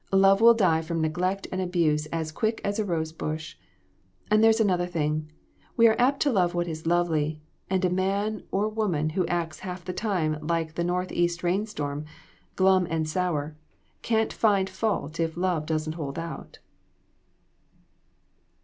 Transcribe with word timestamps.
Love 0.13 0.41
will 0.41 0.55
die 0.55 0.81
from 0.81 0.99
neglect 0.99 1.45
and 1.51 1.61
abuse 1.61 2.07
as 2.07 2.31
quick 2.31 2.59
as 2.63 2.79
a 2.79 2.83
rose 2.83 3.11
bush. 3.11 3.55
And 4.31 4.43
there's 4.43 4.59
another 4.59 4.87
thing. 4.87 5.31
We 5.77 5.87
are 5.87 5.95
apt 6.01 6.21
to 6.21 6.31
love 6.31 6.55
what 6.55 6.67
is 6.67 6.87
lovely, 6.87 7.39
and 7.69 7.85
a 7.85 7.89
man 7.91 8.41
or 8.49 8.67
woman 8.67 9.11
who 9.11 9.27
acts 9.27 9.59
half 9.59 9.85
the 9.85 9.93
time 9.93 10.39
like 10.41 10.75
a 10.79 10.83
northeast 10.83 11.43
rain 11.43 11.67
storm, 11.67 12.05
glum 12.55 12.87
and 12.89 13.07
sour, 13.07 13.55
can't 14.01 14.33
find 14.33 14.71
fault 14.71 15.19
if 15.19 15.37
love 15.37 15.67
doesn't 15.67 15.93
hold 15.93 16.17
out." 16.17 16.57